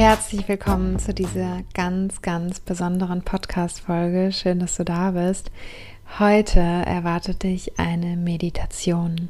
Herzlich 0.00 0.48
willkommen 0.48 0.98
zu 0.98 1.12
dieser 1.12 1.60
ganz, 1.74 2.22
ganz 2.22 2.58
besonderen 2.58 3.20
Podcast-Folge. 3.20 4.32
Schön, 4.32 4.58
dass 4.58 4.78
du 4.78 4.82
da 4.82 5.10
bist. 5.10 5.50
Heute 6.18 6.58
erwartet 6.58 7.42
dich 7.42 7.78
eine 7.78 8.16
Meditation. 8.16 9.28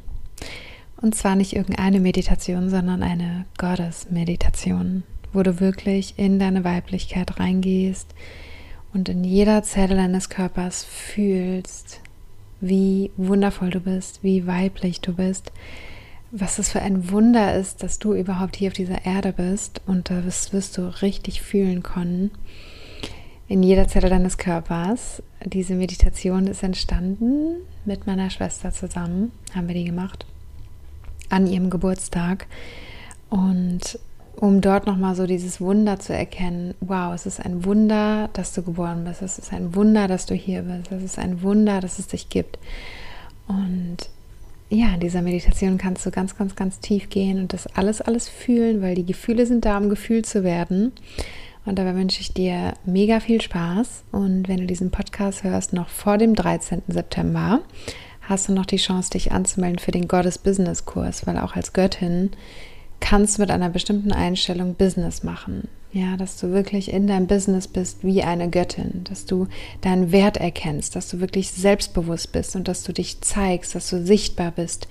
Und 1.01 1.13
zwar 1.13 1.35
nicht 1.35 1.57
irgendeine 1.57 1.99
Meditation, 1.99 2.69
sondern 2.69 3.03
eine 3.03 3.43
Gottes-Meditation, 3.57 5.03
wo 5.33 5.43
du 5.43 5.59
wirklich 5.59 6.13
in 6.15 6.39
deine 6.39 6.63
Weiblichkeit 6.63 7.37
reingehst 7.37 8.15
und 8.93 9.09
in 9.09 9.25
jeder 9.25 9.63
Zelle 9.63 9.95
deines 9.97 10.29
Körpers 10.29 10.85
fühlst, 10.85 11.99
wie 12.61 13.11
wundervoll 13.17 13.71
du 13.71 13.81
bist, 13.81 14.23
wie 14.23 14.47
weiblich 14.47 15.01
du 15.01 15.15
bist 15.15 15.51
was 16.31 16.59
es 16.59 16.71
für 16.71 16.81
ein 16.81 17.11
Wunder 17.11 17.55
ist, 17.55 17.83
dass 17.83 17.99
du 17.99 18.13
überhaupt 18.13 18.55
hier 18.55 18.69
auf 18.69 18.73
dieser 18.73 19.05
Erde 19.05 19.33
bist 19.33 19.81
und 19.85 20.09
das 20.09 20.53
wirst 20.53 20.77
du 20.77 21.01
richtig 21.01 21.41
fühlen 21.41 21.83
können 21.83 22.31
in 23.47 23.63
jeder 23.63 23.85
Zelle 23.89 24.09
deines 24.09 24.37
Körpers. 24.37 25.21
Diese 25.43 25.75
Meditation 25.75 26.47
ist 26.47 26.63
entstanden 26.63 27.57
mit 27.83 28.07
meiner 28.07 28.29
Schwester 28.29 28.71
zusammen, 28.71 29.33
haben 29.53 29.67
wir 29.67 29.75
die 29.75 29.83
gemacht 29.83 30.25
an 31.29 31.47
ihrem 31.47 31.69
Geburtstag 31.69 32.47
und 33.29 33.99
um 34.37 34.61
dort 34.61 34.87
nochmal 34.87 35.15
so 35.15 35.27
dieses 35.27 35.59
Wunder 35.59 35.99
zu 35.99 36.13
erkennen, 36.13 36.75
wow, 36.79 37.13
es 37.13 37.25
ist 37.25 37.39
ein 37.45 37.65
Wunder, 37.65 38.29
dass 38.33 38.53
du 38.53 38.63
geboren 38.63 39.03
bist, 39.03 39.21
es 39.21 39.37
ist 39.37 39.51
ein 39.51 39.75
Wunder, 39.75 40.07
dass 40.07 40.25
du 40.25 40.33
hier 40.33 40.61
bist, 40.61 40.91
es 40.91 41.03
ist 41.03 41.19
ein 41.19 41.41
Wunder, 41.41 41.81
dass 41.81 41.99
es 41.99 42.07
dich 42.07 42.29
gibt. 42.29 42.57
Und 43.47 44.09
ja, 44.73 44.93
in 44.93 45.01
dieser 45.01 45.21
Meditation 45.21 45.77
kannst 45.77 46.05
du 46.05 46.11
ganz, 46.11 46.37
ganz, 46.37 46.55
ganz 46.55 46.79
tief 46.79 47.09
gehen 47.09 47.39
und 47.39 47.51
das 47.51 47.67
alles, 47.67 47.99
alles 47.99 48.29
fühlen, 48.29 48.81
weil 48.81 48.95
die 48.95 49.05
Gefühle 49.05 49.45
sind 49.45 49.65
da, 49.65 49.77
um 49.77 49.89
gefühlt 49.89 50.25
zu 50.25 50.45
werden. 50.45 50.93
Und 51.65 51.77
dabei 51.77 51.93
wünsche 51.93 52.21
ich 52.21 52.33
dir 52.33 52.73
mega 52.85 53.19
viel 53.19 53.41
Spaß. 53.41 54.05
Und 54.11 54.47
wenn 54.47 54.57
du 54.57 54.65
diesen 54.65 54.89
Podcast 54.89 55.43
hörst, 55.43 55.73
noch 55.73 55.89
vor 55.89 56.17
dem 56.17 56.35
13. 56.35 56.83
September, 56.87 57.59
hast 58.21 58.47
du 58.47 58.53
noch 58.53 58.65
die 58.65 58.77
Chance, 58.77 59.11
dich 59.11 59.33
anzumelden 59.33 59.79
für 59.79 59.91
den 59.91 60.07
Goddess 60.07 60.37
Business 60.37 60.85
Kurs, 60.85 61.27
weil 61.27 61.37
auch 61.37 61.55
als 61.55 61.73
Göttin 61.73 62.31
kannst 63.01 63.39
mit 63.39 63.51
einer 63.51 63.69
bestimmten 63.69 64.13
Einstellung 64.13 64.75
Business 64.75 65.23
machen. 65.23 65.67
Ja, 65.91 66.15
dass 66.15 66.37
du 66.37 66.51
wirklich 66.51 66.93
in 66.93 67.05
deinem 67.07 67.27
Business 67.27 67.67
bist 67.67 68.05
wie 68.05 68.23
eine 68.23 68.49
Göttin, 68.49 69.03
dass 69.03 69.25
du 69.25 69.47
deinen 69.81 70.13
Wert 70.13 70.37
erkennst, 70.37 70.95
dass 70.95 71.09
du 71.09 71.19
wirklich 71.19 71.51
selbstbewusst 71.51 72.31
bist 72.31 72.55
und 72.55 72.69
dass 72.69 72.83
du 72.83 72.93
dich 72.93 73.19
zeigst, 73.19 73.75
dass 73.75 73.89
du 73.89 74.01
sichtbar 74.01 74.51
bist 74.51 74.87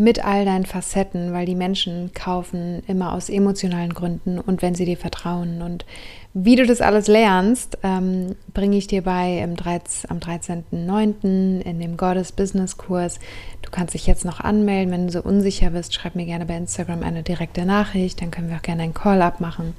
mit 0.00 0.24
all 0.24 0.46
deinen 0.46 0.64
Facetten, 0.64 1.34
weil 1.34 1.44
die 1.44 1.54
Menschen 1.54 2.12
kaufen 2.14 2.82
immer 2.86 3.12
aus 3.12 3.28
emotionalen 3.28 3.92
Gründen 3.92 4.38
und 4.38 4.62
wenn 4.62 4.74
sie 4.74 4.86
dir 4.86 4.96
vertrauen. 4.96 5.60
Und 5.60 5.84
wie 6.32 6.56
du 6.56 6.64
das 6.64 6.80
alles 6.80 7.06
lernst, 7.06 7.76
ähm, 7.82 8.34
bringe 8.54 8.78
ich 8.78 8.86
dir 8.86 9.02
bei 9.02 9.38
im 9.38 9.56
13, 9.56 10.10
am 10.10 10.18
13.09. 10.18 11.60
in 11.60 11.80
dem 11.80 11.98
Goddess 11.98 12.32
Business 12.32 12.78
Kurs. 12.78 13.18
Du 13.60 13.70
kannst 13.70 13.92
dich 13.92 14.06
jetzt 14.06 14.24
noch 14.24 14.40
anmelden. 14.40 14.90
Wenn 14.90 15.06
du 15.06 15.12
so 15.12 15.22
unsicher 15.22 15.70
bist, 15.70 15.92
schreib 15.92 16.14
mir 16.14 16.24
gerne 16.24 16.46
bei 16.46 16.56
Instagram 16.56 17.02
eine 17.02 17.22
direkte 17.22 17.66
Nachricht, 17.66 18.22
dann 18.22 18.30
können 18.30 18.48
wir 18.48 18.56
auch 18.56 18.62
gerne 18.62 18.82
einen 18.82 18.94
Call 18.94 19.20
abmachen. 19.20 19.74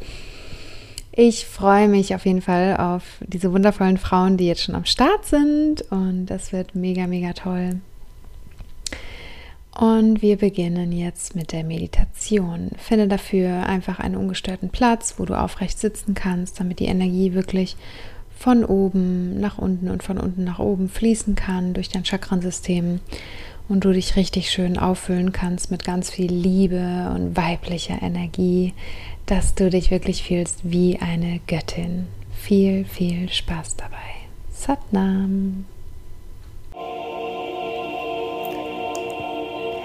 Ich 1.14 1.48
freue 1.48 1.88
mich 1.88 2.14
auf 2.14 2.26
jeden 2.26 2.42
Fall 2.42 2.78
auf 2.78 3.03
diese 3.26 3.52
wundervollen 3.52 3.98
Frauen, 3.98 4.38
die 4.38 4.48
jetzt 4.48 4.62
schon 4.62 4.76
am 4.76 4.86
Start 4.86 5.26
sind 5.26 5.82
und 5.90 6.28
das 6.28 6.53
wird 6.53 6.76
mega, 6.76 7.08
mega 7.08 7.34
toll. 7.34 7.82
Und 9.78 10.22
wir 10.22 10.38
beginnen 10.38 10.92
jetzt 10.92 11.36
mit 11.36 11.54
der 11.54 11.64
Meditation. 11.64 12.72
Finde 12.78 13.08
dafür 13.08 13.66
einfach 13.66 14.00
einen 14.00 14.18
ungestörten 14.18 14.70
Platz, 14.70 15.16
wo 15.18 15.26
du 15.26 15.40
aufrecht 15.40 15.80
sitzen 15.80 16.14
kannst, 16.14 16.59
damit 16.59 16.80
die 16.80 16.86
Energie 16.86 17.34
wirklich 17.34 17.78
von 18.38 18.66
oben 18.66 19.40
nach 19.40 19.58
unten 19.58 19.90
und 19.90 20.04
von 20.04 20.18
unten 20.18 20.44
nach 20.44 20.59
oben 20.59 20.90
fließen 20.90 21.36
kann 21.36 21.74
durch 21.74 21.90
dein 21.90 22.06
Chakrensystem 22.06 23.00
und 23.70 23.86
du 23.86 23.94
dich 23.94 24.16
richtig 24.16 24.50
schön 24.50 24.78
auffüllen 24.78 25.32
kannst 25.32 25.72
mit 25.72 25.86
ganz 25.86 26.09
viel 26.09 26.32
Liebe 26.32 27.12
und 27.16 27.38
weiblicher 27.38 28.02
Energie, 28.02 28.74
dass 29.26 29.56
du 29.56 29.70
dich 29.70 29.92
wirklich 29.92 30.24
fühlst 30.24 30.59
wie 30.64 30.98
eine 31.00 31.40
Göttin. 31.48 32.08
Viel, 32.34 32.84
viel 32.86 33.30
Spaß 33.30 33.78
dabei. 33.78 33.96
Satnam. 34.52 35.66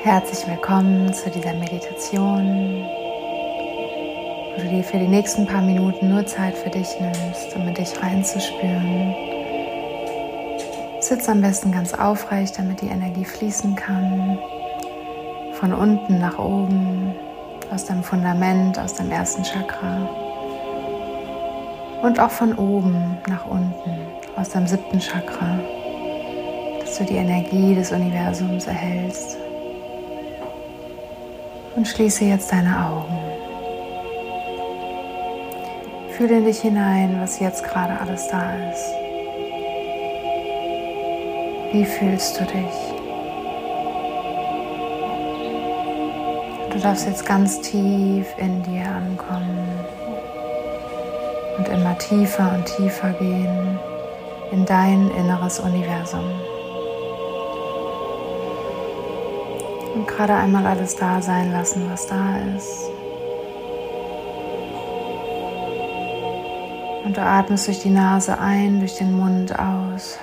Herzlich 0.07 0.47
willkommen 0.47 1.13
zu 1.13 1.29
dieser 1.31 1.53
Meditation, 1.55 2.85
wo 4.55 4.63
du 4.63 4.69
dir 4.69 4.85
für 4.85 5.01
die 5.01 5.09
nächsten 5.09 5.49
paar 5.49 5.63
Minuten 5.63 6.11
nur 6.11 6.25
Zeit 6.25 6.57
für 6.57 6.71
dich 6.71 6.87
nimmst, 7.01 7.57
um 7.57 7.67
in 7.67 7.75
dich 7.75 8.01
reinzuspüren. 8.01 9.17
Sitz 11.01 11.29
am 11.29 11.41
besten 11.41 11.73
ganz 11.73 11.93
aufrecht, 11.93 12.57
damit 12.57 12.83
die 12.83 12.87
Energie 12.87 13.25
fließen 13.25 13.75
kann. 13.75 14.39
Von 15.55 15.73
unten 15.73 16.21
nach 16.21 16.39
oben, 16.39 17.13
aus 17.73 17.87
deinem 17.87 18.05
Fundament, 18.05 18.79
aus 18.79 18.95
deinem 18.95 19.11
ersten 19.11 19.43
Chakra 19.43 20.09
und 22.03 22.21
auch 22.21 22.31
von 22.31 22.55
oben 22.55 23.19
nach 23.29 23.45
unten, 23.45 24.07
aus 24.37 24.51
deinem 24.51 24.69
siebten 24.69 25.01
Chakra, 25.01 25.59
dass 26.79 26.97
du 26.97 27.05
die 27.05 27.17
Energie 27.17 27.75
des 27.75 27.91
Universums 27.91 28.69
erhältst. 28.69 29.39
Und 31.77 31.87
schließe 31.87 32.25
jetzt 32.25 32.51
deine 32.51 32.87
Augen. 32.87 33.19
Fühle 36.17 36.39
in 36.39 36.45
dich 36.47 36.61
hinein, 36.63 37.19
was 37.21 37.39
jetzt 37.39 37.63
gerade 37.63 38.01
alles 38.01 38.29
da 38.29 38.55
ist. 38.71 38.95
Wie 41.73 41.85
fühlst 41.85 42.41
du 42.41 42.45
dich? 42.45 42.97
Du 46.73 46.79
darfst 46.81 47.07
jetzt 47.07 47.27
ganz 47.27 47.61
tief 47.61 48.27
in 48.39 48.63
dir 48.63 48.87
ankommen 48.87 49.69
und 51.59 51.69
immer 51.69 51.99
tiefer 51.99 52.55
und 52.55 52.65
tiefer 52.65 53.11
gehen 53.13 53.79
in 54.53 54.65
dein 54.65 55.11
inneres 55.11 55.61
Universum. 55.61 56.25
Gerade 60.07 60.35
einmal 60.35 60.67
alles 60.67 60.97
da 60.97 61.21
sein 61.21 61.53
lassen, 61.53 61.89
was 61.91 62.07
da 62.07 62.37
ist. 62.57 62.91
Und 67.05 67.17
du 67.17 67.23
atmest 67.23 67.67
durch 67.67 67.81
die 67.81 67.91
Nase 67.91 68.39
ein, 68.39 68.81
durch 68.81 68.97
den 68.97 69.17
Mund 69.17 69.57
aus. 69.59 70.19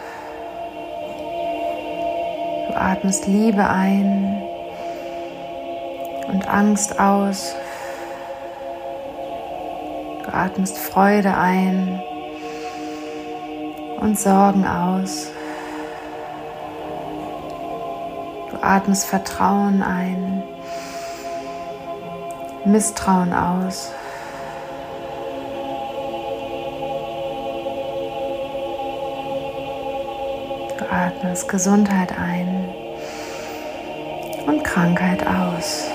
Du 2.68 2.76
atmest 2.76 3.28
Liebe 3.28 3.68
ein 3.68 4.42
und 6.28 6.48
Angst 6.48 7.00
aus. 7.00 7.56
Du 10.24 10.34
atmest 10.34 10.78
Freude 10.78 11.38
ein 11.38 12.02
und 14.00 14.20
Sorgen 14.20 14.66
aus. 14.66 15.30
Atmest 18.64 19.06
Vertrauen 19.06 19.82
ein, 19.82 20.44
Misstrauen 22.66 23.34
aus. 23.34 23.92
Du 30.78 30.86
atmest 30.92 31.50
Gesundheit 31.50 32.14
ein 32.18 32.70
und 34.48 34.64
Krankheit 34.64 35.26
aus. 35.28 35.88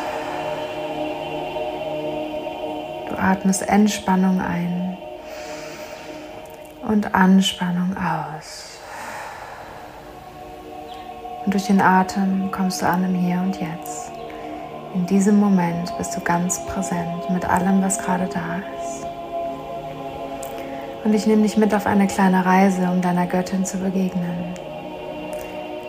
atmest 3.29 3.69
Entspannung 3.69 4.41
ein 4.41 4.97
und 6.83 7.15
Anspannung 7.15 7.95
aus. 7.97 8.78
Und 11.49 11.55
durch 11.55 11.69
den 11.69 11.81
Atem 11.81 12.51
kommst 12.53 12.83
du 12.83 12.87
an 12.87 13.03
im 13.05 13.15
Hier 13.15 13.41
und 13.41 13.59
Jetzt. 13.59 14.13
In 14.93 15.07
diesem 15.07 15.41
Moment 15.41 15.97
bist 15.97 16.15
du 16.15 16.21
ganz 16.21 16.63
präsent 16.67 17.31
mit 17.31 17.43
allem, 17.49 17.81
was 17.81 17.97
gerade 17.97 18.27
da 18.27 18.59
ist. 18.77 19.07
Und 21.05 21.15
ich 21.15 21.27
nehme 21.27 21.45
dich 21.45 21.57
mit 21.57 21.73
auf 21.73 21.87
eine 21.87 22.07
kleine 22.07 22.45
Reise, 22.45 22.91
um 22.91 23.01
deiner 23.01 23.27
Göttin 23.27 23.65
zu 23.65 23.79
begegnen. 23.79 24.53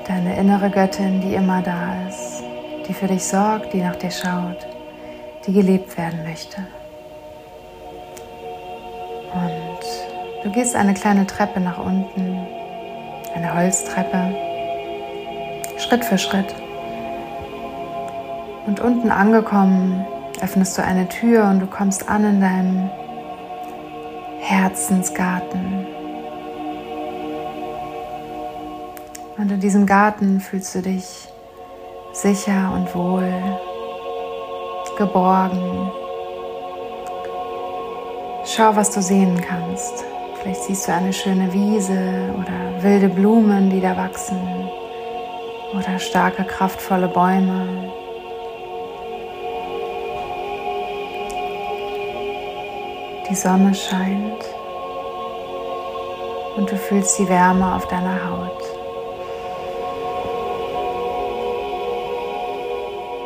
Deine 0.07 0.37
innere 0.37 0.69
Göttin, 0.69 1.19
die 1.19 1.35
immer 1.35 1.61
da 1.61 2.07
ist, 2.07 2.41
die 2.87 2.93
für 2.93 3.07
dich 3.07 3.25
sorgt, 3.25 3.73
die 3.73 3.81
nach 3.81 3.97
dir 3.97 4.11
schaut, 4.11 4.65
die 5.45 5.51
gelebt 5.51 5.97
werden 5.97 6.23
möchte. 6.23 6.55
Und 9.33 10.45
du 10.45 10.51
gehst 10.53 10.73
eine 10.77 10.93
kleine 10.93 11.27
Treppe 11.27 11.59
nach 11.59 11.79
unten, 11.79 12.47
eine 13.35 13.53
Holztreppe, 13.53 14.48
Schritt 15.79 16.03
für 16.03 16.17
Schritt. 16.17 16.53
Und 18.67 18.81
unten 18.81 19.11
angekommen, 19.11 20.05
öffnest 20.41 20.77
du 20.77 20.83
eine 20.83 21.07
Tür 21.07 21.45
und 21.45 21.61
du 21.61 21.67
kommst 21.67 22.09
an 22.09 22.25
in 22.25 22.41
deinem 22.41 22.89
Herzensgarten. 24.41 25.87
Und 29.37 29.51
in 29.51 29.59
diesem 29.61 29.85
Garten 29.85 30.41
fühlst 30.41 30.75
du 30.75 30.81
dich 30.81 31.29
sicher 32.11 32.73
und 32.75 32.93
wohl, 32.93 33.31
geborgen. 34.97 35.91
Schau, 38.43 38.75
was 38.75 38.91
du 38.91 39.01
sehen 39.01 39.39
kannst. 39.39 40.03
Vielleicht 40.41 40.63
siehst 40.63 40.89
du 40.89 40.93
eine 40.93 41.13
schöne 41.13 41.53
Wiese 41.53 42.33
oder 42.37 42.83
wilde 42.83 43.07
Blumen, 43.07 43.69
die 43.69 43.79
da 43.79 43.95
wachsen 43.95 44.69
oder 45.73 45.99
starke, 45.99 46.43
kraftvolle 46.43 47.07
Bäume. 47.07 47.91
Die 53.29 53.35
Sonne 53.35 53.75
scheint 53.75 54.43
und 56.57 56.71
du 56.71 56.75
fühlst 56.75 57.19
die 57.19 57.29
Wärme 57.29 57.75
auf 57.75 57.87
deiner 57.87 58.29
Haut. 58.29 58.49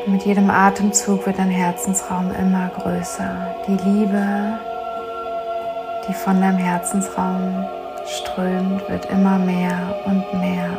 Mit 0.05 0.25
jedem 0.25 0.49
Atemzug 0.49 1.25
wird 1.25 1.39
dein 1.39 1.49
Herzensraum 1.49 2.29
immer 2.37 2.69
größer. 2.77 3.55
Die 3.65 3.77
Liebe, 3.89 4.59
die 6.07 6.13
von 6.13 6.41
deinem 6.41 6.57
Herzensraum 6.57 7.65
strömt, 8.05 8.87
wird 8.89 9.05
immer 9.05 9.39
mehr 9.39 10.01
und 10.05 10.33
mehr 10.41 10.77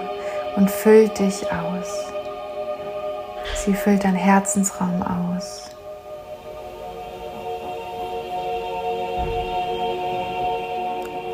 und 0.56 0.70
füllt 0.70 1.18
dich 1.18 1.44
aus. 1.52 2.12
Sie 3.64 3.74
füllt 3.74 4.04
dein 4.04 4.14
Herzensraum 4.14 5.02
aus. 5.02 5.70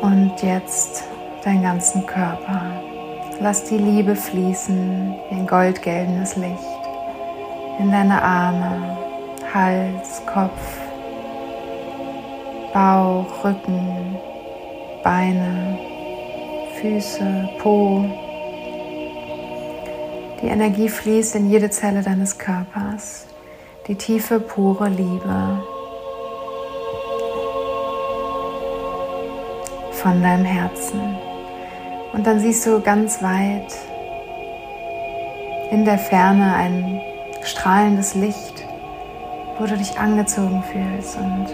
Und 0.01 0.33
jetzt 0.41 1.03
deinen 1.43 1.63
ganzen 1.63 2.05
Körper. 2.05 2.61
Lass 3.39 3.63
die 3.63 3.77
Liebe 3.77 4.15
fließen 4.15 5.15
wie 5.29 5.35
ein 5.35 5.47
goldgelbenes 5.47 6.35
Licht 6.35 6.81
in 7.79 7.91
deine 7.91 8.21
Arme, 8.21 8.97
Hals, 9.53 10.21
Kopf, 10.25 10.61
Bauch, 12.73 13.43
Rücken, 13.43 14.17
Beine, 15.03 15.77
Füße, 16.79 17.49
Po. 17.59 18.05
Die 20.41 20.47
Energie 20.47 20.89
fließt 20.89 21.35
in 21.35 21.51
jede 21.51 21.69
Zelle 21.69 22.01
deines 22.01 22.39
Körpers. 22.39 23.27
Die 23.87 23.95
tiefe, 23.95 24.39
pure 24.39 24.89
Liebe 24.89 25.63
von 29.91 30.21
deinem 30.23 30.45
Herzen. 30.45 30.99
Und 32.13 32.25
dann 32.25 32.39
siehst 32.39 32.65
du 32.65 32.81
ganz 32.81 33.21
weit 33.21 33.71
in 35.69 35.85
der 35.85 35.99
Ferne 35.99 36.55
ein 36.55 36.99
strahlendes 37.43 38.15
Licht, 38.15 38.65
wo 39.59 39.65
du 39.65 39.77
dich 39.77 39.99
angezogen 39.99 40.63
fühlst. 40.63 41.17
Und 41.17 41.47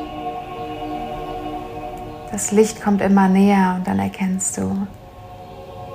das 2.31 2.51
Licht 2.51 2.81
kommt 2.81 3.01
immer 3.01 3.27
näher 3.27 3.75
und 3.77 3.85
dann 3.85 3.99
erkennst 3.99 4.57
du, 4.57 4.87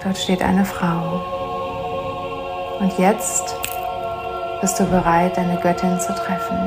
dort 0.03 0.19
steht 0.19 0.43
eine 0.43 0.67
Frau. 0.67 1.42
Und 2.82 2.99
jetzt 2.99 3.55
bist 4.61 4.81
du 4.81 4.84
bereit, 4.87 5.37
deine 5.37 5.56
Göttin 5.61 6.00
zu 6.00 6.12
treffen. 6.17 6.58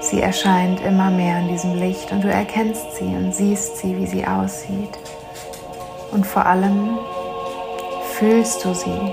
Sie 0.00 0.22
erscheint 0.22 0.80
immer 0.82 1.10
mehr 1.10 1.40
in 1.40 1.48
diesem 1.48 1.74
Licht 1.74 2.12
und 2.12 2.22
du 2.22 2.30
erkennst 2.30 2.94
sie 2.94 3.06
und 3.06 3.34
siehst 3.34 3.78
sie, 3.78 3.96
wie 3.96 4.06
sie 4.06 4.24
aussieht. 4.24 4.96
Und 6.12 6.24
vor 6.24 6.46
allem 6.46 6.96
fühlst 8.12 8.64
du 8.64 8.72
sie. 8.72 9.12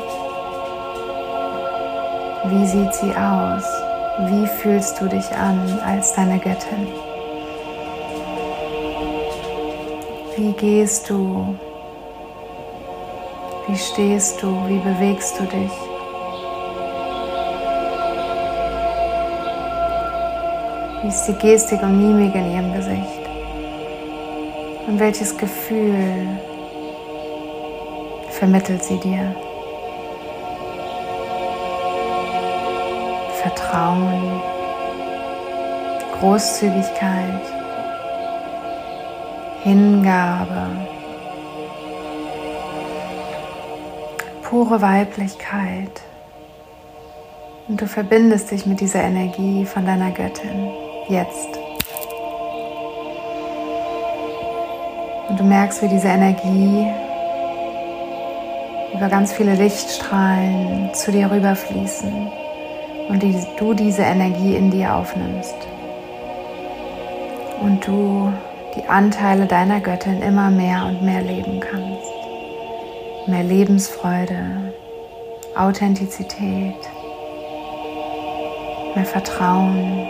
Wie 2.46 2.66
sieht 2.68 2.94
sie 2.94 3.12
aus? 3.16 3.64
Wie 4.30 4.46
fühlst 4.46 5.02
du 5.02 5.08
dich 5.08 5.32
an 5.36 5.80
als 5.84 6.14
deine 6.14 6.38
Göttin? 6.38 6.88
Wie 10.36 10.52
gehst 10.52 11.10
du? 11.10 11.56
Wie 13.68 13.78
stehst 13.78 14.44
du? 14.44 14.48
Wie 14.68 14.78
bewegst 14.78 15.40
du 15.40 15.44
dich? 15.44 15.72
Wie 21.02 21.08
ist 21.08 21.26
die 21.26 21.34
Gestik 21.34 21.82
und 21.82 21.98
Mimik 21.98 22.36
in 22.36 22.52
ihrem 22.52 22.74
Gesicht? 22.74 23.22
Und 24.86 25.00
welches 25.00 25.36
Gefühl 25.36 26.28
vermittelt 28.30 28.84
sie 28.84 29.00
dir? 29.00 29.36
Vertrauen, 33.42 34.42
Großzügigkeit, 36.20 37.42
Hingabe, 39.64 40.68
pure 44.50 44.82
Weiblichkeit. 44.82 46.02
Und 47.68 47.82
du 47.82 47.88
verbindest 47.88 48.52
dich 48.52 48.66
mit 48.68 48.80
dieser 48.80 49.02
Energie 49.02 49.66
von 49.66 49.86
deiner 49.86 50.12
Göttin 50.12 50.70
jetzt. 51.10 51.60
Und 55.30 55.40
du 55.40 55.44
merkst, 55.44 55.82
wie 55.82 55.88
diese 55.88 56.10
Energie 56.10 56.88
über 58.94 59.10
ganz 59.10 59.34
viele 59.34 59.56
Lichtstrahlen 59.56 60.94
zu 60.94 61.12
dir 61.12 61.32
rüberfließen 61.32 62.32
und 63.10 63.24
die, 63.24 63.36
du 63.58 63.74
diese 63.74 64.04
Energie 64.04 64.56
in 64.56 64.70
dir 64.70 64.94
aufnimmst. 64.94 65.56
Und 67.62 67.86
du 67.88 68.32
die 68.76 68.88
Anteile 68.88 69.48
deiner 69.48 69.80
Göttin 69.80 70.22
immer 70.22 70.52
mehr 70.52 70.86
und 70.86 71.02
mehr 71.02 71.22
leben 71.22 71.60
kannst. 71.60 71.95
Mehr 73.28 73.44
Lebensfreude, 73.44 74.74
Authentizität, 75.56 76.76
mehr 78.94 79.06
Vertrauen, 79.06 80.08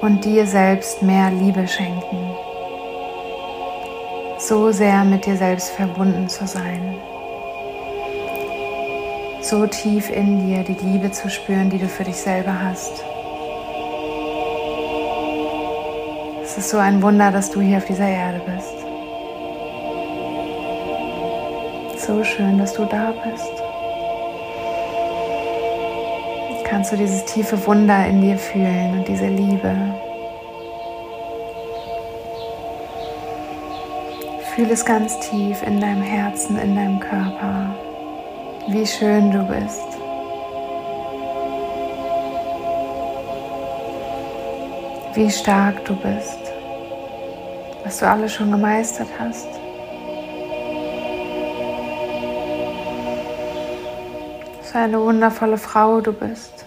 und 0.00 0.24
dir 0.24 0.46
selbst 0.46 1.02
mehr 1.02 1.30
Liebe 1.30 1.66
schenken. 1.68 2.34
So 4.38 4.72
sehr 4.72 5.04
mit 5.04 5.26
dir 5.26 5.36
selbst 5.36 5.70
verbunden 5.70 6.28
zu 6.28 6.46
sein. 6.46 6.96
So 9.40 9.66
tief 9.66 10.10
in 10.10 10.46
dir 10.46 10.64
die 10.64 10.84
Liebe 10.84 11.10
zu 11.10 11.30
spüren, 11.30 11.70
die 11.70 11.78
du 11.78 11.88
für 11.88 12.04
dich 12.04 12.16
selber 12.16 12.60
hast. 12.60 13.04
Es 16.42 16.58
ist 16.58 16.70
so 16.70 16.78
ein 16.78 17.02
Wunder, 17.02 17.30
dass 17.30 17.50
du 17.50 17.60
hier 17.60 17.78
auf 17.78 17.84
dieser 17.84 18.08
Erde 18.08 18.40
bist. 18.46 18.77
So 22.08 22.24
schön, 22.24 22.56
dass 22.56 22.72
du 22.72 22.86
da 22.86 23.12
bist. 23.22 23.52
kannst 26.64 26.90
du 26.90 26.96
dieses 26.96 27.22
tiefe 27.26 27.66
Wunder 27.66 28.06
in 28.06 28.22
dir 28.22 28.38
fühlen 28.38 28.98
und 28.98 29.06
diese 29.06 29.26
Liebe. 29.26 29.76
Fühl 34.54 34.70
es 34.70 34.86
ganz 34.86 35.20
tief 35.20 35.62
in 35.62 35.82
deinem 35.82 36.00
Herzen, 36.00 36.58
in 36.58 36.76
deinem 36.76 36.98
Körper, 36.98 37.74
wie 38.68 38.86
schön 38.86 39.30
du 39.30 39.42
bist. 39.42 39.86
Wie 45.12 45.30
stark 45.30 45.84
du 45.84 45.94
bist, 45.94 46.38
was 47.84 47.98
du 47.98 48.08
alles 48.08 48.32
schon 48.32 48.50
gemeistert 48.50 49.08
hast. 49.18 49.57
Was 54.68 54.76
eine 54.76 55.00
wundervolle 55.00 55.56
Frau 55.56 56.02
du 56.02 56.12
bist. 56.12 56.66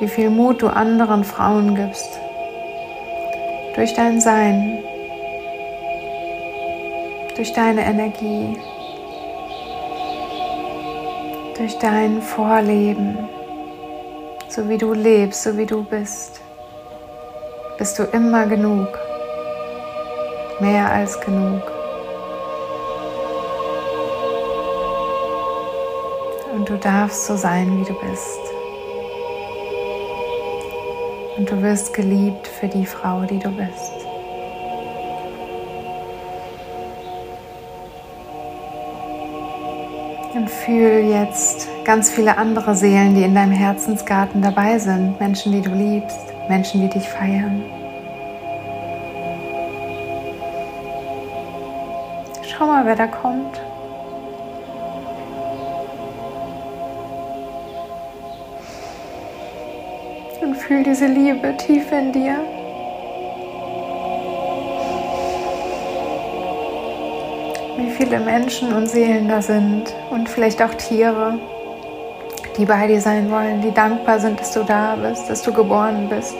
wie 0.00 0.08
viel 0.08 0.30
Mut 0.30 0.62
du 0.62 0.68
anderen 0.68 1.24
Frauen 1.24 1.74
gibst. 1.74 2.18
Durch 3.74 3.92
dein 3.92 4.18
Sein, 4.18 4.82
durch 7.36 7.52
deine 7.52 7.82
Energie, 7.84 8.58
durch 11.58 11.76
dein 11.78 12.22
Vorleben, 12.22 13.28
so 14.48 14.66
wie 14.70 14.78
du 14.78 14.94
lebst, 14.94 15.42
so 15.42 15.58
wie 15.58 15.66
du 15.66 15.84
bist, 15.84 16.40
bist 17.76 17.98
du 17.98 18.04
immer 18.04 18.46
genug, 18.46 18.88
mehr 20.60 20.90
als 20.90 21.20
genug. 21.20 21.77
Du 26.68 26.76
darfst 26.76 27.24
so 27.24 27.34
sein, 27.34 27.80
wie 27.80 27.84
du 27.84 27.94
bist. 27.98 28.40
Und 31.38 31.50
du 31.50 31.62
wirst 31.62 31.94
geliebt 31.94 32.46
für 32.46 32.68
die 32.68 32.84
Frau, 32.84 33.22
die 33.22 33.38
du 33.38 33.48
bist. 33.48 33.94
Und 40.34 40.50
fühl 40.50 41.08
jetzt 41.10 41.66
ganz 41.86 42.10
viele 42.10 42.36
andere 42.36 42.74
Seelen, 42.74 43.14
die 43.14 43.22
in 43.22 43.34
deinem 43.34 43.52
Herzensgarten 43.52 44.42
dabei 44.42 44.78
sind. 44.78 45.18
Menschen, 45.18 45.52
die 45.52 45.62
du 45.62 45.70
liebst, 45.70 46.34
Menschen, 46.50 46.82
die 46.82 46.90
dich 46.90 47.08
feiern. 47.08 47.64
Schau 52.46 52.66
mal, 52.66 52.84
wer 52.84 52.94
da 52.94 53.06
kommt. 53.06 53.58
Und 60.40 60.54
fühl 60.56 60.82
diese 60.82 61.06
Liebe 61.06 61.56
tief 61.56 61.90
in 61.92 62.12
dir. 62.12 62.38
wie 67.78 67.90
viele 67.90 68.18
Menschen 68.18 68.72
und 68.72 68.88
Seelen 68.88 69.28
da 69.28 69.40
sind 69.40 69.94
und 70.10 70.28
vielleicht 70.28 70.60
auch 70.62 70.74
Tiere, 70.74 71.38
die 72.56 72.64
bei 72.64 72.86
dir 72.88 73.00
sein 73.00 73.30
wollen, 73.30 73.62
die 73.62 73.72
dankbar 73.72 74.18
sind, 74.18 74.40
dass 74.40 74.52
du 74.52 74.64
da 74.64 74.96
bist, 74.96 75.30
dass 75.30 75.42
du 75.42 75.52
geboren 75.52 76.08
bist. 76.08 76.34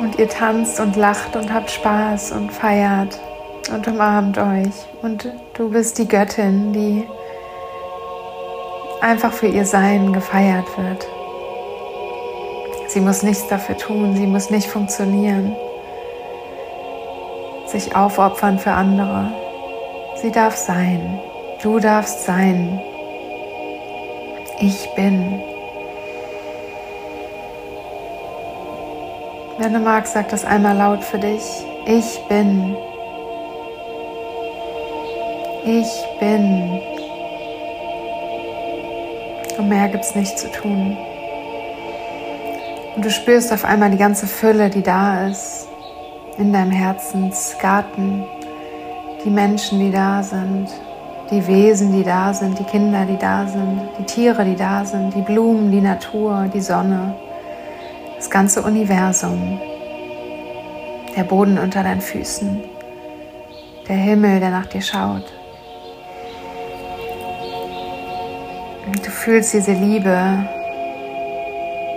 Und 0.00 0.18
ihr 0.18 0.28
tanzt 0.28 0.80
und 0.80 0.96
lacht 0.96 1.36
und 1.36 1.52
habt 1.52 1.70
Spaß 1.70 2.32
und 2.32 2.50
feiert 2.50 3.18
und 3.72 3.86
umarmt 3.86 4.38
euch. 4.38 4.86
Und 5.02 5.30
du 5.54 5.70
bist 5.70 5.98
die 5.98 6.08
Göttin, 6.08 6.72
die 6.72 7.06
einfach 9.00 9.32
für 9.32 9.46
ihr 9.46 9.64
Sein 9.64 10.12
gefeiert 10.12 10.66
wird. 10.76 11.06
Sie 12.88 13.00
muss 13.00 13.22
nichts 13.22 13.46
dafür 13.48 13.76
tun, 13.76 14.16
sie 14.16 14.26
muss 14.26 14.50
nicht 14.50 14.66
funktionieren, 14.66 15.54
sich 17.66 17.94
aufopfern 17.94 18.58
für 18.58 18.72
andere. 18.72 19.30
Sie 20.16 20.32
darf 20.32 20.56
sein, 20.56 21.20
du 21.62 21.78
darfst 21.78 22.24
sein. 22.24 22.80
Ich 24.60 24.88
bin. 24.96 25.40
Wenn 29.58 29.72
du 29.74 29.80
magst, 29.80 30.14
sag 30.14 30.28
das 30.30 30.44
einmal 30.44 30.76
laut 30.76 31.04
für 31.04 31.18
dich. 31.18 31.42
Ich 31.84 32.18
bin. 32.28 32.76
Ich 35.64 35.88
bin. 36.20 36.97
Und 39.58 39.68
mehr 39.68 39.88
gibt 39.88 40.04
es 40.04 40.14
nicht 40.14 40.38
zu 40.38 40.50
tun. 40.52 40.96
Und 42.94 43.04
du 43.04 43.10
spürst 43.10 43.52
auf 43.52 43.64
einmal 43.64 43.90
die 43.90 43.98
ganze 43.98 44.26
Fülle, 44.26 44.70
die 44.70 44.82
da 44.82 45.26
ist, 45.26 45.68
in 46.38 46.52
deinem 46.52 46.70
Herzensgarten, 46.70 48.24
die 49.24 49.30
Menschen, 49.30 49.80
die 49.80 49.90
da 49.90 50.22
sind, 50.22 50.68
die 51.30 51.44
Wesen, 51.48 51.92
die 51.92 52.04
da 52.04 52.32
sind, 52.32 52.58
die 52.58 52.64
Kinder, 52.64 53.04
die 53.04 53.18
da 53.18 53.46
sind, 53.48 53.80
die 53.98 54.04
Tiere, 54.04 54.44
die 54.44 54.54
da 54.54 54.84
sind, 54.84 55.14
die 55.14 55.22
Blumen, 55.22 55.72
die 55.72 55.80
Natur, 55.80 56.48
die 56.54 56.60
Sonne, 56.60 57.16
das 58.16 58.30
ganze 58.30 58.62
Universum, 58.62 59.60
der 61.16 61.24
Boden 61.24 61.58
unter 61.58 61.82
deinen 61.82 62.00
Füßen, 62.00 62.62
der 63.88 63.96
Himmel, 63.96 64.38
der 64.38 64.50
nach 64.50 64.66
dir 64.66 64.82
schaut. 64.82 65.37
Du 69.06 69.10
fühlst 69.10 69.52
diese 69.52 69.72
Liebe, 69.72 70.46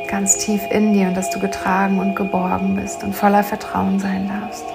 ganz 0.10 0.38
tief 0.38 0.62
in 0.72 0.94
dir 0.94 1.08
und 1.08 1.16
dass 1.16 1.30
du 1.30 1.40
getragen 1.40 2.00
und 2.00 2.16
geborgen 2.16 2.76
bist 2.76 3.04
und 3.04 3.16
voller 3.16 3.44
Vertrauen 3.44 4.00
sein 4.00 4.28
darfst. 4.28 4.66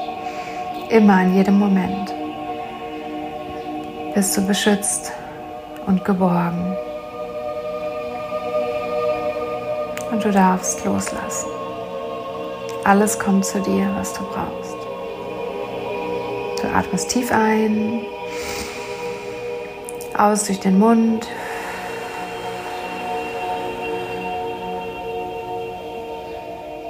Immer 0.89 1.23
in 1.23 1.35
jedem 1.35 1.59
Moment 1.59 2.15
bist 4.15 4.37
du 4.37 4.47
beschützt 4.47 5.13
und 5.87 6.05
geborgen. 6.05 6.77
Und 10.11 10.25
du 10.25 10.31
darfst 10.31 10.85
loslassen. 10.85 11.51
Alles 12.85 13.19
kommt 13.19 13.45
zu 13.45 13.61
dir, 13.61 13.91
was 13.99 14.15
du 14.15 14.21
brauchst. 14.21 14.77
Du 16.63 16.69
atmest 16.69 17.11
tief 17.11 17.31
ein, 17.31 18.01
aus 20.17 20.45
durch 20.45 20.61
den 20.61 20.79
Mund. 20.79 21.27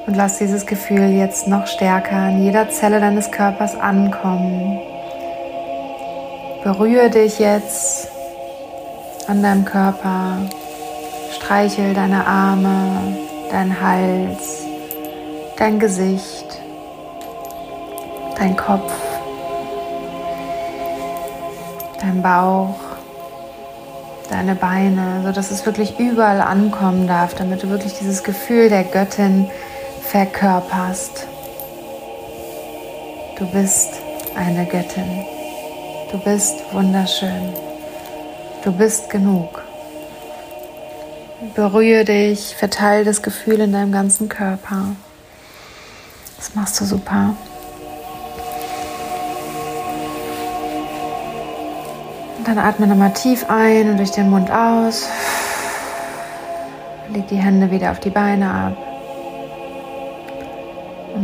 Und 0.06 0.14
lass 0.14 0.38
dieses 0.38 0.66
Gefühl 0.66 1.10
jetzt 1.10 1.48
noch 1.48 1.66
stärker 1.66 2.28
in 2.28 2.44
jeder 2.44 2.70
Zelle 2.70 3.00
deines 3.00 3.32
Körpers 3.32 3.74
ankommen. 3.74 4.78
Berühre 6.62 7.10
dich 7.10 7.40
jetzt 7.40 8.08
an 9.26 9.42
deinem 9.42 9.64
Körper. 9.64 10.38
Streichel 11.32 11.92
deine 11.92 12.26
Arme, 12.26 13.16
dein 13.50 13.80
Hals, 13.80 14.64
dein 15.56 15.78
Gesicht, 15.78 16.60
dein 18.38 18.56
Kopf, 18.56 18.92
dein 22.00 22.22
Bauch, 22.22 22.74
deine 24.30 24.54
Beine, 24.54 25.22
sodass 25.24 25.50
es 25.50 25.66
wirklich 25.66 25.98
überall 25.98 26.40
ankommen 26.40 27.06
darf, 27.06 27.34
damit 27.34 27.62
du 27.62 27.70
wirklich 27.70 27.94
dieses 27.94 28.22
Gefühl 28.22 28.68
der 28.68 28.84
Göttin 28.84 29.48
verkörperst. 30.06 31.26
Du 33.38 33.46
bist 33.46 33.90
eine 34.36 34.64
Göttin. 34.64 35.24
Du 36.12 36.18
bist 36.18 36.54
wunderschön. 36.72 37.52
Du 38.62 38.72
bist 38.72 39.10
genug. 39.10 39.62
Berühre 41.54 42.04
dich, 42.04 42.54
verteile 42.56 43.04
das 43.04 43.20
Gefühl 43.20 43.60
in 43.60 43.72
deinem 43.72 43.92
ganzen 43.92 44.28
Körper. 44.28 44.96
Das 46.36 46.54
machst 46.54 46.80
du 46.80 46.84
super. 46.84 47.34
Und 52.38 52.48
dann 52.48 52.58
atme 52.58 52.86
nochmal 52.86 53.12
tief 53.12 53.44
ein 53.48 53.90
und 53.90 53.96
durch 53.98 54.12
den 54.12 54.30
Mund 54.30 54.50
aus. 54.50 55.08
Leg 57.12 57.26
die 57.28 57.36
Hände 57.36 57.70
wieder 57.70 57.90
auf 57.90 58.00
die 58.00 58.10
Beine 58.10 58.50
ab. 58.50 58.85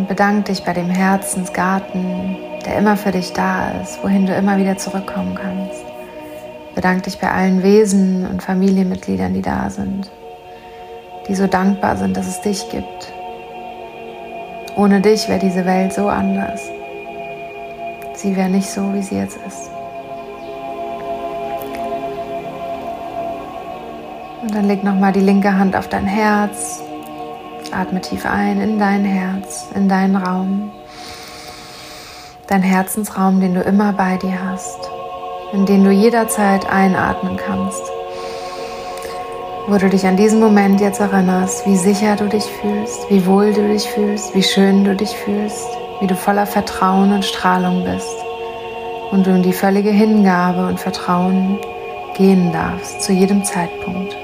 Und 0.02 0.08
bedank 0.08 0.46
dich 0.46 0.64
bei 0.64 0.72
dem 0.72 0.90
Herzensgarten, 0.90 2.36
der 2.66 2.76
immer 2.76 2.96
für 2.96 3.12
dich 3.12 3.32
da 3.34 3.70
ist, 3.80 4.02
wohin 4.02 4.26
du 4.26 4.34
immer 4.34 4.58
wieder 4.58 4.76
zurückkommen 4.76 5.36
kannst. 5.36 5.84
Bedank 6.74 7.04
dich 7.04 7.20
bei 7.20 7.30
allen 7.30 7.62
Wesen 7.62 8.26
und 8.26 8.42
Familienmitgliedern, 8.42 9.32
die 9.32 9.42
da 9.42 9.70
sind, 9.70 10.10
die 11.28 11.36
so 11.36 11.46
dankbar 11.46 11.96
sind, 11.96 12.16
dass 12.16 12.26
es 12.26 12.40
dich 12.40 12.68
gibt. 12.68 13.12
Ohne 14.74 15.00
dich 15.00 15.28
wäre 15.28 15.38
diese 15.38 15.64
Welt 15.66 15.92
so 15.92 16.08
anders. 16.08 16.60
Sie 18.14 18.34
wäre 18.34 18.48
nicht 18.48 18.68
so, 18.68 18.92
wie 18.94 19.02
sie 19.02 19.18
jetzt 19.18 19.38
ist. 19.46 19.70
Und 24.42 24.52
dann 24.52 24.64
leg 24.64 24.82
nochmal 24.82 25.12
die 25.12 25.20
linke 25.20 25.56
Hand 25.56 25.76
auf 25.76 25.86
dein 25.86 26.06
Herz 26.06 26.82
Atme 27.72 28.00
tief 28.00 28.26
ein 28.26 28.60
in 28.60 28.78
dein 28.78 29.04
Herz, 29.04 29.66
in 29.74 29.88
deinen 29.88 30.16
Raum. 30.16 30.70
Dein 32.46 32.62
Herzensraum, 32.62 33.40
den 33.40 33.54
du 33.54 33.60
immer 33.60 33.92
bei 33.92 34.16
dir 34.16 34.38
hast, 34.44 34.90
in 35.52 35.64
den 35.64 35.84
du 35.84 35.90
jederzeit 35.90 36.68
einatmen 36.70 37.36
kannst. 37.36 37.82
Wo 39.68 39.78
du 39.78 39.88
dich 39.88 40.06
an 40.06 40.16
diesen 40.16 40.40
Moment 40.40 40.80
jetzt 40.80 41.00
erinnerst, 41.00 41.66
wie 41.66 41.76
sicher 41.76 42.16
du 42.16 42.28
dich 42.28 42.44
fühlst, 42.44 43.08
wie 43.10 43.24
wohl 43.26 43.52
du 43.52 43.66
dich 43.68 43.88
fühlst, 43.88 44.34
wie 44.34 44.42
schön 44.42 44.84
du 44.84 44.94
dich 44.94 45.10
fühlst, 45.10 45.68
wie 46.00 46.06
du 46.06 46.16
voller 46.16 46.46
Vertrauen 46.46 47.12
und 47.12 47.24
Strahlung 47.24 47.84
bist 47.84 48.16
und 49.12 49.26
du 49.26 49.30
in 49.30 49.42
die 49.42 49.52
völlige 49.52 49.90
Hingabe 49.90 50.66
und 50.66 50.80
Vertrauen 50.80 51.58
gehen 52.14 52.52
darfst 52.52 53.02
zu 53.02 53.12
jedem 53.12 53.44
Zeitpunkt. 53.44 54.21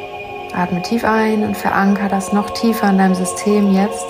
Atme 0.55 0.83
tief 0.83 1.05
ein 1.05 1.45
und 1.45 1.57
veranker 1.57 2.09
das 2.09 2.33
noch 2.33 2.51
tiefer 2.51 2.91
in 2.91 2.99
deinem 2.99 3.15
System 3.15 3.73
jetzt. 3.73 4.07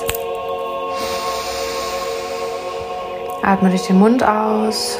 Atme 3.43 3.71
durch 3.71 3.87
den 3.87 3.99
Mund 3.99 4.23
aus. 4.23 4.99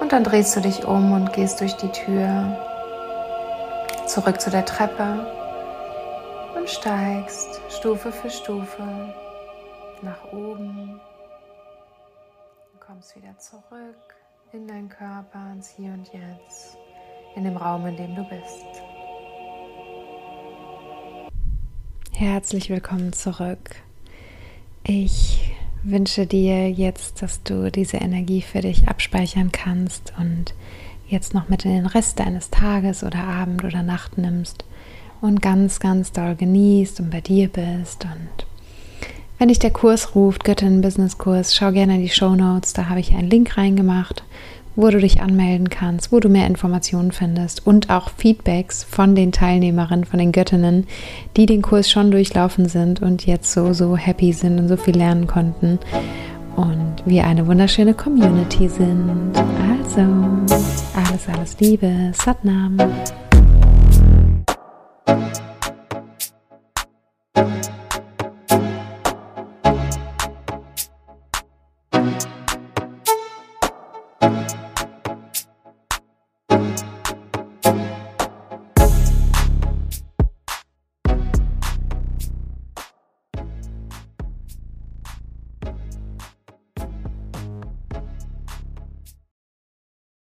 Und 0.00 0.12
dann 0.12 0.24
drehst 0.24 0.56
du 0.56 0.60
dich 0.60 0.84
um 0.84 1.12
und 1.12 1.32
gehst 1.32 1.60
durch 1.60 1.76
die 1.76 1.90
Tür 1.90 2.56
zurück 4.06 4.40
zu 4.40 4.50
der 4.50 4.64
Treppe 4.64 5.26
und 6.56 6.68
steigst 6.68 7.60
Stufe 7.70 8.10
für 8.10 8.28
Stufe 8.28 9.14
nach 10.02 10.32
oben. 10.32 11.00
Und 12.72 12.80
kommst 12.80 13.14
wieder 13.16 13.38
zurück 13.38 14.14
in 14.52 14.66
deinen 14.66 14.88
Körper, 14.88 15.52
ins 15.52 15.68
Hier 15.68 15.92
und 15.92 16.12
Jetzt, 16.12 16.76
in 17.36 17.44
dem 17.44 17.56
Raum, 17.56 17.86
in 17.86 17.96
dem 17.96 18.14
du 18.14 18.24
bist. 18.24 18.66
Herzlich 22.12 22.68
willkommen 22.70 23.12
zurück. 23.12 23.76
Ich 24.84 25.54
wünsche 25.82 26.26
dir 26.26 26.70
jetzt, 26.70 27.22
dass 27.22 27.42
du 27.42 27.70
diese 27.70 27.98
Energie 27.98 28.42
für 28.42 28.60
dich 28.60 28.88
abspeichern 28.88 29.52
kannst 29.52 30.12
und 30.18 30.54
jetzt 31.08 31.32
noch 31.32 31.48
mit 31.48 31.64
in 31.64 31.72
den 31.72 31.86
Rest 31.86 32.20
deines 32.20 32.50
Tages 32.50 33.02
oder 33.02 33.24
Abend 33.24 33.64
oder 33.64 33.82
Nacht 33.82 34.18
nimmst 34.18 34.64
und 35.20 35.40
ganz, 35.40 35.80
ganz 35.80 36.12
doll 36.12 36.34
genießt 36.34 37.00
und 37.00 37.10
bei 37.10 37.20
dir 37.20 37.48
bist 37.48 38.04
und 38.04 38.46
wenn 39.38 39.48
dich 39.48 39.58
der 39.58 39.70
Kurs 39.70 40.14
ruft, 40.14 40.44
Göttin 40.44 40.82
Business 40.82 41.16
Kurs, 41.16 41.54
schau 41.54 41.72
gerne 41.72 41.94
in 41.94 42.02
die 42.02 42.10
Show 42.10 42.34
Notes, 42.36 42.74
da 42.74 42.90
habe 42.90 43.00
ich 43.00 43.14
einen 43.14 43.30
Link 43.30 43.56
reingemacht, 43.56 44.22
wo 44.80 44.90
du 44.90 44.98
dich 44.98 45.20
anmelden 45.20 45.68
kannst, 45.68 46.12
wo 46.12 46.20
du 46.20 46.28
mehr 46.28 46.46
Informationen 46.46 47.12
findest 47.12 47.66
und 47.66 47.90
auch 47.90 48.10
Feedbacks 48.16 48.84
von 48.84 49.14
den 49.14 49.32
Teilnehmerinnen, 49.32 50.04
von 50.04 50.18
den 50.18 50.32
Göttinnen, 50.32 50.86
die 51.36 51.46
den 51.46 51.62
Kurs 51.62 51.90
schon 51.90 52.10
durchlaufen 52.10 52.68
sind 52.68 53.02
und 53.02 53.26
jetzt 53.26 53.52
so, 53.52 53.72
so 53.72 53.96
happy 53.96 54.32
sind 54.32 54.58
und 54.58 54.68
so 54.68 54.76
viel 54.76 54.96
lernen 54.96 55.26
konnten 55.26 55.78
und 56.56 56.94
wir 57.04 57.24
eine 57.24 57.46
wunderschöne 57.46 57.94
Community 57.94 58.68
sind. 58.68 59.32
Also, 59.34 60.00
alles, 60.94 61.28
alles 61.28 61.60
Liebe, 61.60 62.12
Satnam. 62.12 62.76